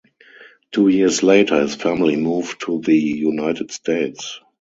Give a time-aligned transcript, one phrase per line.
[0.71, 4.39] Two years later his family moved to the United States.